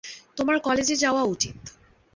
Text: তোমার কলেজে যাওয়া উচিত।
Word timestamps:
তোমার 0.37 0.57
কলেজে 0.59 0.95
যাওয়া 0.95 1.23
উচিত। 1.25 1.57